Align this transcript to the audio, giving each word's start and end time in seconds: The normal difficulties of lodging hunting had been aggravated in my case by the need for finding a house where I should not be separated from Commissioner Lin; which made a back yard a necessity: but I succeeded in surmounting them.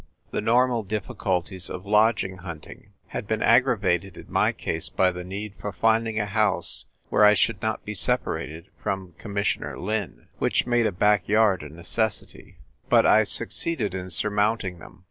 The 0.31 0.41
normal 0.41 0.81
difficulties 0.81 1.69
of 1.69 1.85
lodging 1.85 2.37
hunting 2.39 2.93
had 3.09 3.27
been 3.27 3.43
aggravated 3.43 4.17
in 4.17 4.25
my 4.31 4.51
case 4.51 4.89
by 4.89 5.11
the 5.11 5.23
need 5.23 5.53
for 5.61 5.71
finding 5.71 6.19
a 6.19 6.25
house 6.25 6.85
where 7.09 7.23
I 7.23 7.35
should 7.35 7.61
not 7.61 7.85
be 7.85 7.93
separated 7.93 8.71
from 8.81 9.13
Commissioner 9.19 9.77
Lin; 9.77 10.25
which 10.39 10.65
made 10.65 10.87
a 10.87 10.91
back 10.91 11.27
yard 11.29 11.61
a 11.61 11.69
necessity: 11.69 12.57
but 12.89 13.05
I 13.05 13.25
succeeded 13.25 13.93
in 13.93 14.09
surmounting 14.09 14.79
them. 14.79 14.99